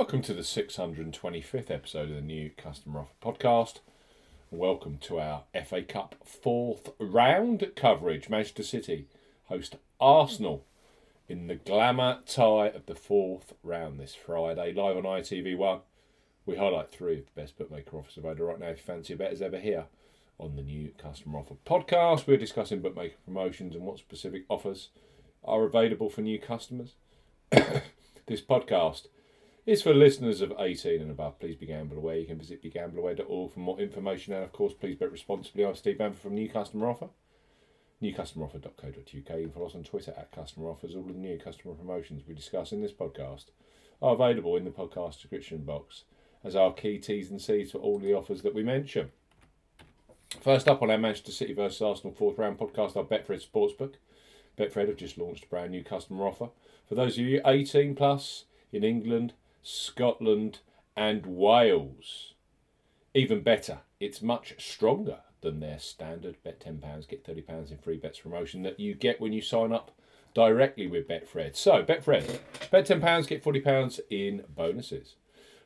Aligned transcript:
Welcome 0.00 0.22
to 0.22 0.32
the 0.32 0.40
625th 0.40 1.70
episode 1.70 2.08
of 2.08 2.16
the 2.16 2.22
new 2.22 2.50
Customer 2.56 3.00
Offer 3.00 3.12
Podcast. 3.22 3.80
Welcome 4.50 4.96
to 5.02 5.20
our 5.20 5.42
FA 5.66 5.82
Cup 5.82 6.14
fourth 6.24 6.88
round 6.98 7.72
coverage. 7.76 8.30
Manchester 8.30 8.62
City 8.62 9.08
host 9.48 9.76
Arsenal 10.00 10.64
in 11.28 11.48
the 11.48 11.54
glamour 11.54 12.20
tie 12.26 12.68
of 12.68 12.86
the 12.86 12.94
fourth 12.94 13.52
round 13.62 14.00
this 14.00 14.14
Friday, 14.14 14.72
live 14.72 14.96
on 14.96 15.02
ITV1. 15.02 15.82
We 16.46 16.56
highlight 16.56 16.90
three 16.90 17.18
of 17.18 17.26
the 17.26 17.42
best 17.42 17.58
bookmaker 17.58 17.98
offers 17.98 18.16
available 18.16 18.46
right 18.46 18.58
now. 18.58 18.68
If 18.68 18.78
you 18.78 18.84
fancy 18.84 19.12
a 19.12 19.16
bet 19.16 19.32
as 19.32 19.42
ever 19.42 19.58
here 19.58 19.84
on 20.38 20.56
the 20.56 20.62
new 20.62 20.92
Customer 20.96 21.40
Offer 21.40 21.56
Podcast, 21.66 22.26
we're 22.26 22.38
discussing 22.38 22.80
bookmaker 22.80 23.16
promotions 23.26 23.74
and 23.74 23.84
what 23.84 23.98
specific 23.98 24.44
offers 24.48 24.88
are 25.44 25.64
available 25.64 26.08
for 26.08 26.22
new 26.22 26.38
customers. 26.38 26.94
this 27.50 28.40
podcast 28.40 29.08
is 29.66 29.82
for 29.82 29.92
listeners 29.94 30.40
of 30.40 30.52
18 30.58 31.00
and 31.00 31.10
above. 31.10 31.38
Please 31.38 31.56
be 31.56 31.66
gamble 31.66 31.98
aware. 31.98 32.16
You 32.16 32.26
can 32.26 32.38
visit 32.38 32.62
begambleaware.org 32.62 33.52
for 33.52 33.60
more 33.60 33.80
information. 33.80 34.32
And 34.32 34.42
of 34.42 34.52
course, 34.52 34.72
please 34.72 34.96
bet 34.96 35.12
responsibly. 35.12 35.64
I'm 35.64 35.74
Steve 35.74 35.98
Bamford 35.98 36.20
from 36.20 36.34
New 36.34 36.48
Customer 36.48 36.88
Offer. 36.88 37.08
NewCustomeroffer.co.uk. 38.02 39.12
You 39.12 39.22
can 39.22 39.50
follow 39.50 39.66
us 39.66 39.74
on 39.74 39.84
Twitter 39.84 40.14
at 40.16 40.32
Customer 40.32 40.70
Offers. 40.70 40.94
All 40.94 41.02
the 41.02 41.12
new 41.12 41.38
customer 41.38 41.74
promotions 41.74 42.22
we 42.26 42.34
discuss 42.34 42.72
in 42.72 42.80
this 42.80 42.92
podcast 42.92 43.46
are 44.00 44.14
available 44.14 44.56
in 44.56 44.64
the 44.64 44.70
podcast 44.70 45.20
description 45.20 45.58
box 45.58 46.04
as 46.42 46.56
our 46.56 46.72
key 46.72 46.98
T's 46.98 47.30
and 47.30 47.40
C's 47.40 47.72
for 47.72 47.78
all 47.78 47.98
the 47.98 48.14
offers 48.14 48.40
that 48.42 48.54
we 48.54 48.62
mention. 48.62 49.10
First 50.40 50.68
up 50.68 50.80
on 50.80 50.90
our 50.90 50.96
Manchester 50.96 51.32
City 51.32 51.52
versus 51.52 51.82
Arsenal 51.82 52.14
fourth 52.14 52.38
round 52.38 52.58
podcast, 52.58 52.96
our 52.96 53.04
Betfred 53.04 53.46
Sportsbook. 53.46 53.94
Betfred 54.56 54.88
have 54.88 54.96
just 54.96 55.18
launched 55.18 55.44
a 55.44 55.48
brand 55.48 55.72
new 55.72 55.84
customer 55.84 56.26
offer. 56.26 56.48
For 56.88 56.94
those 56.94 57.18
of 57.18 57.24
you 57.24 57.42
18 57.44 57.94
plus 57.94 58.44
in 58.72 58.84
England, 58.84 59.34
Scotland, 59.62 60.60
and 60.96 61.26
Wales. 61.26 62.34
Even 63.14 63.42
better, 63.42 63.80
it's 63.98 64.22
much 64.22 64.54
stronger 64.58 65.18
than 65.40 65.60
their 65.60 65.78
standard 65.78 66.36
bet 66.42 66.60
£10, 66.60 67.08
get 67.08 67.24
£30 67.24 67.70
in 67.70 67.78
free 67.78 67.96
bets 67.96 68.20
promotion 68.20 68.62
that 68.62 68.78
you 68.78 68.94
get 68.94 69.20
when 69.20 69.32
you 69.32 69.40
sign 69.40 69.72
up 69.72 69.90
directly 70.34 70.86
with 70.86 71.08
Betfred. 71.08 71.56
So, 71.56 71.82
Betfred, 71.82 72.38
bet 72.70 72.86
£10, 72.86 73.26
get 73.26 73.42
£40 73.42 74.00
in 74.10 74.44
bonuses. 74.54 75.16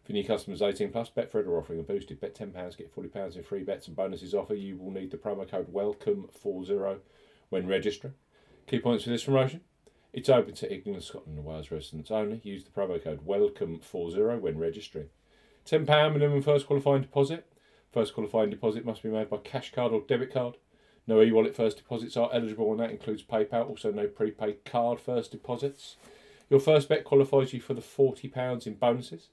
For 0.04 0.12
new 0.12 0.24
customers 0.24 0.62
18 0.62 0.90
plus, 0.90 1.10
Betfred 1.10 1.46
are 1.46 1.58
offering 1.58 1.80
a 1.80 1.82
boosted 1.82 2.20
bet 2.20 2.34
£10, 2.34 2.76
get 2.76 2.94
£40 2.94 3.36
in 3.36 3.42
free 3.42 3.62
bets 3.62 3.86
and 3.86 3.96
bonuses 3.96 4.34
offer. 4.34 4.54
You 4.54 4.76
will 4.76 4.90
need 4.90 5.10
the 5.10 5.16
promo 5.16 5.50
code 5.50 5.72
WELCOME40 5.72 6.98
when 7.48 7.66
registering. 7.66 8.14
Key 8.66 8.80
points 8.80 9.04
for 9.04 9.10
this 9.10 9.24
promotion 9.24 9.62
it's 10.14 10.28
open 10.28 10.54
to 10.54 10.72
England, 10.72 11.02
Scotland, 11.02 11.36
and 11.36 11.44
Wales 11.44 11.72
residents 11.72 12.12
only. 12.12 12.40
Use 12.44 12.62
the 12.62 12.70
promo 12.70 13.02
code 13.02 13.26
WELCOME40 13.26 14.40
when 14.40 14.58
registering. 14.58 15.08
£10 15.66 16.12
minimum 16.12 16.40
first 16.40 16.68
qualifying 16.68 17.02
deposit. 17.02 17.44
First 17.92 18.14
qualifying 18.14 18.50
deposit 18.50 18.84
must 18.84 19.02
be 19.02 19.08
made 19.08 19.28
by 19.28 19.38
cash 19.38 19.72
card 19.72 19.92
or 19.92 20.02
debit 20.06 20.32
card. 20.32 20.56
No 21.08 21.20
e 21.20 21.32
wallet 21.32 21.56
first 21.56 21.78
deposits 21.78 22.16
are 22.16 22.30
eligible, 22.32 22.70
and 22.70 22.78
that 22.78 22.92
includes 22.92 23.24
PayPal. 23.24 23.68
Also, 23.68 23.90
no 23.90 24.06
prepaid 24.06 24.64
card 24.64 25.00
first 25.00 25.32
deposits. 25.32 25.96
Your 26.48 26.60
first 26.60 26.88
bet 26.88 27.02
qualifies 27.02 27.52
you 27.52 27.60
for 27.60 27.74
the 27.74 27.80
£40 27.80 28.68
in 28.68 28.74
bonuses. 28.74 29.30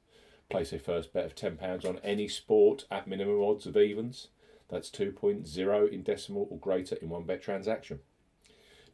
Place 0.50 0.74
a 0.74 0.80
first 0.80 1.14
bet 1.14 1.26
of 1.26 1.36
£10 1.36 1.86
on 1.86 2.00
any 2.00 2.28
sport 2.28 2.86
at 2.90 3.08
minimum 3.08 3.44
odds 3.44 3.68
of 3.68 3.78
evens. 3.78 4.30
That's 4.70 4.90
2.0 4.90 5.92
in 5.92 6.02
decimal 6.02 6.48
or 6.50 6.58
greater 6.58 6.96
in 6.96 7.10
one 7.10 7.24
bet 7.24 7.44
transaction. 7.44 8.00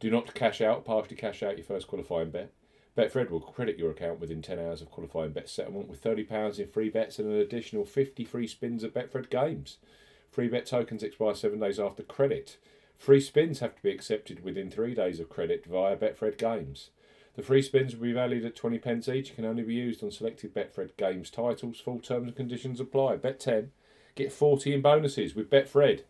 Do 0.00 0.10
not 0.10 0.34
cash 0.34 0.60
out, 0.60 0.84
partially 0.84 1.16
cash 1.16 1.42
out 1.42 1.56
your 1.56 1.64
first 1.64 1.88
qualifying 1.88 2.30
bet. 2.30 2.52
Betfred 2.96 3.30
will 3.30 3.40
credit 3.40 3.78
your 3.78 3.90
account 3.90 4.20
within 4.20 4.42
10 4.42 4.58
hours 4.58 4.82
of 4.82 4.90
qualifying 4.90 5.32
bet 5.32 5.48
settlement 5.48 5.88
with 5.88 6.02
£30 6.02 6.58
in 6.58 6.68
free 6.68 6.88
bets 6.88 7.18
and 7.18 7.28
an 7.28 7.38
additional 7.38 7.84
50 7.84 8.24
free 8.24 8.46
spins 8.46 8.82
at 8.82 8.94
Betfred 8.94 9.30
games. 9.30 9.78
Free 10.30 10.48
bet 10.48 10.66
tokens 10.66 11.02
expire 11.02 11.34
seven 11.34 11.60
days 11.60 11.80
after 11.80 12.02
credit. 12.02 12.58
Free 12.96 13.20
spins 13.20 13.60
have 13.60 13.76
to 13.76 13.82
be 13.82 13.90
accepted 13.90 14.42
within 14.44 14.70
three 14.70 14.94
days 14.94 15.20
of 15.20 15.28
credit 15.28 15.64
via 15.64 15.96
Betfred 15.96 16.38
games. 16.38 16.90
The 17.36 17.42
free 17.42 17.62
spins 17.62 17.94
will 17.94 18.02
be 18.02 18.12
valued 18.12 18.44
at 18.44 18.56
20 18.56 18.78
pence 18.78 19.08
each 19.08 19.28
and 19.28 19.36
can 19.36 19.44
only 19.44 19.62
be 19.62 19.74
used 19.74 20.02
on 20.02 20.10
selected 20.10 20.52
Betfred 20.52 20.96
games 20.96 21.30
titles. 21.30 21.78
Full 21.78 22.00
terms 22.00 22.26
and 22.26 22.36
conditions 22.36 22.80
apply. 22.80 23.16
Bet 23.16 23.38
10, 23.38 23.70
get 24.16 24.32
40 24.32 24.74
in 24.74 24.82
bonuses 24.82 25.36
with 25.36 25.48
Betfred. 25.48 26.02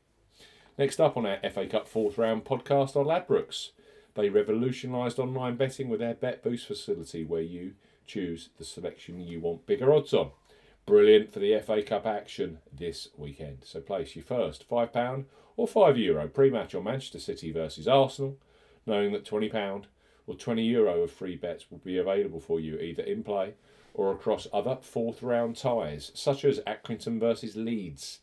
Next 0.78 1.00
up 1.00 1.19
on 1.19 1.27
our 1.27 1.38
FA 1.50 1.66
Cup 1.66 1.87
fourth 1.87 2.16
round 2.16 2.47
podcast 2.47 2.97
are 2.97 3.04
Ladbrokes. 3.04 3.72
They 4.18 4.30
revolutionised 4.30 5.20
online 5.20 5.54
betting 5.54 5.88
with 5.88 6.00
their 6.00 6.14
Bet 6.14 6.42
Boost 6.42 6.66
facility, 6.66 7.22
where 7.22 7.40
you 7.40 7.74
choose 8.04 8.48
the 8.58 8.64
selection 8.64 9.20
you 9.20 9.38
want 9.38 9.64
bigger 9.64 9.94
odds 9.94 10.12
on. 10.12 10.32
Brilliant 10.86 11.32
for 11.32 11.38
the 11.38 11.56
FA 11.60 11.84
Cup 11.84 12.04
action 12.04 12.58
this 12.76 13.10
weekend. 13.16 13.58
So 13.62 13.80
place 13.80 14.16
your 14.16 14.24
first 14.24 14.68
£5 14.68 15.26
or 15.56 15.68
€5 15.68 15.96
Euro 15.96 16.26
pre 16.26 16.50
match 16.50 16.74
on 16.74 16.82
Manchester 16.82 17.20
City 17.20 17.52
versus 17.52 17.86
Arsenal, 17.86 18.36
knowing 18.86 19.12
that 19.12 19.24
£20 19.24 19.86
or 20.26 20.34
€20 20.34 20.68
Euro 20.68 21.02
of 21.02 21.12
free 21.12 21.36
bets 21.36 21.70
will 21.70 21.78
be 21.78 21.96
available 21.96 22.40
for 22.40 22.58
you 22.58 22.76
either 22.76 23.04
in 23.04 23.22
play 23.22 23.54
or 23.94 24.10
across 24.10 24.48
other 24.52 24.78
fourth 24.82 25.22
round 25.22 25.56
ties, 25.56 26.10
such 26.12 26.44
as 26.44 26.58
Accrington 26.66 27.20
versus 27.20 27.54
Leeds, 27.54 28.18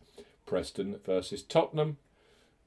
Preston 0.45 0.97
versus 1.05 1.41
Tottenham, 1.41 1.99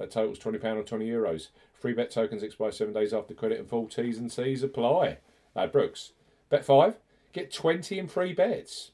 That 0.00 0.10
totals 0.10 0.38
£20 0.38 0.54
or 0.64 0.82
€20. 0.82 1.06
Euros. 1.06 1.48
Free 1.74 1.92
bet 1.92 2.10
tokens 2.10 2.42
expire 2.42 2.72
seven 2.72 2.94
days 2.94 3.12
after 3.12 3.34
credit 3.34 3.58
and 3.58 3.68
full 3.68 3.86
T's 3.86 4.16
and 4.16 4.32
C's 4.32 4.62
apply. 4.62 5.18
Ladbrokes. 5.54 6.12
Bet 6.48 6.64
five, 6.64 6.96
get 7.34 7.52
20 7.52 7.98
in 7.98 8.08
free 8.08 8.32
bets. 8.32 8.92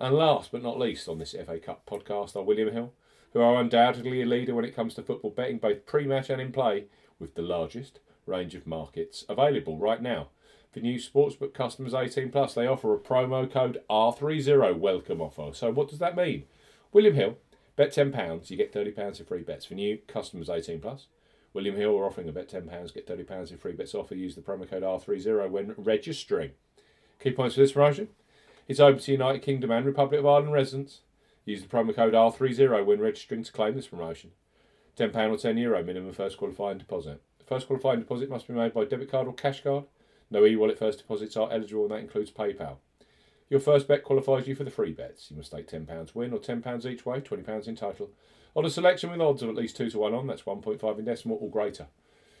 And 0.00 0.16
last 0.16 0.50
but 0.50 0.64
not 0.64 0.76
least 0.76 1.08
on 1.08 1.20
this 1.20 1.36
FA 1.46 1.60
Cup 1.60 1.86
podcast 1.86 2.34
are 2.34 2.42
William 2.42 2.72
Hill, 2.72 2.92
who 3.32 3.40
are 3.40 3.60
undoubtedly 3.60 4.20
a 4.20 4.26
leader 4.26 4.52
when 4.52 4.64
it 4.64 4.74
comes 4.74 4.94
to 4.94 5.02
football 5.04 5.30
betting, 5.30 5.58
both 5.58 5.86
pre 5.86 6.06
match 6.06 6.28
and 6.28 6.40
in 6.42 6.50
play, 6.50 6.86
with 7.20 7.36
the 7.36 7.42
largest 7.42 8.00
range 8.26 8.56
of 8.56 8.66
markets 8.66 9.24
available 9.28 9.78
right 9.78 10.02
now. 10.02 10.26
For 10.72 10.80
new 10.80 10.98
sportsbook 10.98 11.54
customers 11.54 11.94
18 11.94 12.30
plus, 12.30 12.54
they 12.54 12.66
offer 12.66 12.92
a 12.92 12.98
promo 12.98 13.48
code 13.48 13.80
R30 13.88 14.76
welcome 14.76 15.20
offer. 15.20 15.50
So 15.52 15.70
what 15.70 15.88
does 15.88 16.00
that 16.00 16.16
mean? 16.16 16.46
William 16.92 17.14
Hill, 17.14 17.38
bet 17.78 17.92
£10, 17.92 18.50
you 18.50 18.56
get 18.56 18.72
£30 18.74 19.20
in 19.20 19.24
free 19.24 19.42
bets. 19.42 19.64
For 19.64 19.74
new 19.74 19.98
customers 20.08 20.50
18 20.50 20.80
plus, 20.80 21.06
William 21.54 21.76
Hill 21.76 21.96
are 21.96 22.06
offering 22.06 22.28
a 22.28 22.32
bet 22.32 22.50
£10, 22.50 22.92
get 22.92 23.06
£30 23.06 23.52
in 23.52 23.56
free 23.56 23.72
bets 23.72 23.94
offer. 23.94 24.16
Use 24.16 24.34
the 24.34 24.42
promo 24.42 24.68
code 24.68 24.82
R30 24.82 25.48
when 25.48 25.74
registering. 25.78 26.50
Key 27.20 27.30
points 27.30 27.54
for 27.54 27.60
this 27.60 27.72
promotion. 27.72 28.08
It's 28.66 28.80
open 28.80 29.00
to 29.00 29.12
United 29.12 29.42
Kingdom 29.42 29.70
and 29.70 29.86
Republic 29.86 30.18
of 30.18 30.26
Ireland 30.26 30.52
residents. 30.52 31.02
Use 31.44 31.62
the 31.62 31.68
promo 31.68 31.94
code 31.94 32.14
R30 32.14 32.84
when 32.84 33.00
registering 33.00 33.44
to 33.44 33.52
claim 33.52 33.76
this 33.76 33.86
promotion. 33.86 34.32
£10 34.96 35.14
or 35.14 35.36
€10 35.36 35.58
Euro 35.60 35.84
minimum 35.84 36.12
first 36.12 36.36
qualifying 36.36 36.78
deposit. 36.78 37.22
First 37.46 37.68
qualifying 37.68 38.00
deposit 38.00 38.28
must 38.28 38.48
be 38.48 38.54
made 38.54 38.74
by 38.74 38.86
debit 38.86 39.10
card 39.10 39.28
or 39.28 39.34
cash 39.34 39.62
card. 39.62 39.84
No 40.32 40.44
e 40.44 40.56
wallet 40.56 40.80
first 40.80 40.98
deposits 40.98 41.36
are 41.36 41.50
eligible, 41.52 41.84
and 41.84 41.92
that 41.92 42.00
includes 42.00 42.32
PayPal. 42.32 42.78
Your 43.50 43.60
first 43.60 43.88
bet 43.88 44.04
qualifies 44.04 44.46
you 44.46 44.54
for 44.54 44.64
the 44.64 44.70
free 44.70 44.92
bets. 44.92 45.30
You 45.30 45.36
must 45.36 45.50
stake 45.50 45.68
£10 45.68 46.14
win 46.14 46.32
or 46.32 46.38
£10 46.38 46.86
each 46.86 47.06
way, 47.06 47.20
£20 47.20 47.66
in 47.66 47.76
total. 47.76 48.10
On 48.54 48.64
a 48.64 48.70
selection 48.70 49.10
with 49.10 49.20
odds 49.20 49.42
of 49.42 49.48
at 49.48 49.54
least 49.54 49.76
2 49.76 49.90
to 49.90 49.98
1 49.98 50.14
on, 50.14 50.26
that's 50.26 50.42
1.5 50.42 50.98
in 50.98 51.04
decimal 51.04 51.38
or 51.40 51.50
greater. 51.50 51.86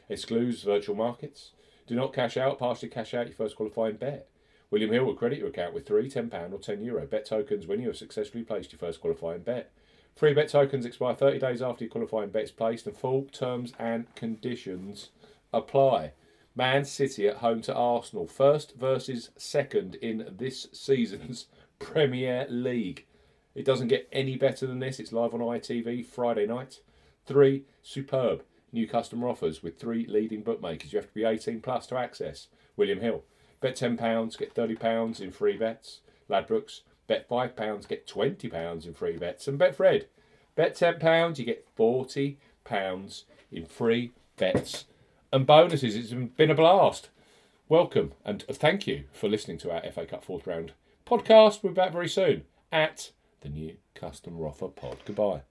Excludes 0.08 0.62
virtual 0.62 0.96
markets. 0.96 1.52
Do 1.86 1.94
not 1.94 2.12
cash 2.12 2.36
out, 2.36 2.58
partially 2.58 2.88
cash 2.88 3.14
out 3.14 3.26
your 3.26 3.34
first 3.34 3.56
qualifying 3.56 3.96
bet. 3.96 4.28
William 4.70 4.92
Hill 4.92 5.04
will 5.04 5.14
credit 5.14 5.38
your 5.38 5.48
account 5.48 5.72
with 5.72 5.86
three 5.86 6.10
£10 6.10 6.30
or 6.52 6.58
€10 6.58 6.84
Euro 6.84 7.06
bet 7.06 7.24
tokens 7.24 7.66
when 7.66 7.80
you 7.80 7.86
have 7.86 7.96
successfully 7.96 8.44
placed 8.44 8.72
your 8.72 8.78
first 8.78 9.00
qualifying 9.00 9.40
bet. 9.40 9.72
Free 10.14 10.34
bet 10.34 10.48
tokens 10.48 10.84
expire 10.84 11.14
30 11.14 11.38
days 11.38 11.62
after 11.62 11.84
your 11.84 11.90
qualifying 11.90 12.30
bet 12.30 12.42
is 12.42 12.50
placed, 12.50 12.86
and 12.86 12.96
full 12.96 13.22
terms 13.32 13.72
and 13.78 14.14
conditions 14.14 15.08
apply. 15.54 16.12
Man 16.58 16.84
City 16.84 17.28
at 17.28 17.36
home 17.36 17.62
to 17.62 17.72
Arsenal, 17.72 18.26
first 18.26 18.74
versus 18.74 19.30
second 19.36 19.94
in 19.94 20.34
this 20.36 20.66
season's 20.72 21.46
Premier 21.78 22.48
League. 22.50 23.06
It 23.54 23.64
doesn't 23.64 23.86
get 23.86 24.08
any 24.10 24.36
better 24.36 24.66
than 24.66 24.80
this. 24.80 24.98
It's 24.98 25.12
live 25.12 25.32
on 25.34 25.38
ITV 25.38 26.04
Friday 26.04 26.46
night. 26.46 26.80
Three 27.26 27.62
superb 27.80 28.42
new 28.72 28.88
customer 28.88 29.28
offers 29.28 29.62
with 29.62 29.78
three 29.78 30.04
leading 30.08 30.42
bookmakers. 30.42 30.92
You 30.92 30.98
have 30.98 31.06
to 31.06 31.14
be 31.14 31.22
18 31.22 31.60
plus 31.60 31.86
to 31.86 31.96
access. 31.96 32.48
William 32.76 32.98
Hill. 32.98 33.22
Bet 33.60 33.76
£10, 33.76 34.36
get 34.36 34.52
£30 34.52 35.20
in 35.20 35.30
free 35.30 35.56
bets. 35.56 36.00
Ladbrokes. 36.28 36.80
Bet 37.06 37.28
£5, 37.28 37.86
get 37.86 38.04
£20 38.08 38.84
in 38.84 38.94
free 38.94 39.16
bets. 39.16 39.46
And 39.46 39.60
Betfred. 39.60 40.06
Bet 40.56 40.74
£10, 40.74 41.38
you 41.38 41.44
get 41.44 41.68
£40 41.76 42.36
in 43.52 43.64
free 43.64 44.10
bets 44.36 44.86
and 45.32 45.46
bonuses. 45.46 45.96
It's 45.96 46.12
been 46.12 46.50
a 46.50 46.54
blast. 46.54 47.10
Welcome 47.68 48.12
and 48.24 48.42
thank 48.50 48.86
you 48.86 49.04
for 49.12 49.28
listening 49.28 49.58
to 49.58 49.70
our 49.70 49.82
FA 49.90 50.06
Cup 50.06 50.24
fourth 50.24 50.46
round 50.46 50.72
podcast. 51.06 51.62
We're 51.62 51.72
back 51.72 51.92
very 51.92 52.08
soon 52.08 52.44
at 52.72 53.12
the 53.40 53.48
new 53.48 53.76
Custom 53.94 54.40
Offer 54.40 54.68
Pod. 54.68 54.98
Goodbye. 55.04 55.42